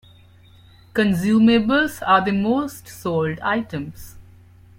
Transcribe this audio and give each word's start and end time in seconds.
Consumables 0.95 2.01
are 2.07 2.25
the 2.25 2.31
most 2.31 2.87
sold 2.87 3.39
items. 3.41 4.15